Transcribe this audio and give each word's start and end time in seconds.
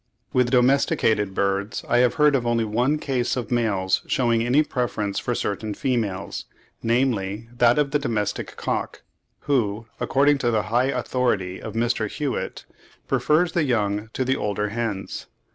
With 0.33 0.49
domesticated 0.49 1.35
birds, 1.35 1.85
I 1.87 1.99
have 1.99 2.15
heard 2.15 2.35
of 2.35 2.43
only 2.47 2.65
one 2.65 2.97
case 2.97 3.37
of 3.37 3.51
males 3.51 4.01
shewing 4.07 4.41
any 4.43 4.63
preference 4.63 5.19
for 5.19 5.35
certain 5.35 5.75
females, 5.75 6.45
namely, 6.81 7.49
that 7.55 7.77
of 7.77 7.91
the 7.91 7.99
domestic 7.99 8.55
cock, 8.57 9.03
who, 9.41 9.85
according 9.99 10.39
to 10.39 10.49
the 10.49 10.63
high 10.73 10.85
authority 10.87 11.61
of 11.61 11.75
Mr. 11.75 12.09
Hewitt, 12.09 12.65
prefers 13.07 13.51
the 13.51 13.63
younger 13.63 14.09
to 14.13 14.25
the 14.25 14.35
older 14.37 14.69
hens. 14.69 15.27